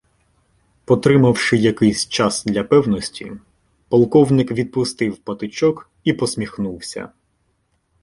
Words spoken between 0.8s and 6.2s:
Потримавши якийсь час для певності, полковник відпустив патичок і